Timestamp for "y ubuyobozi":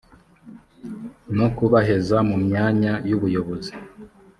3.07-3.73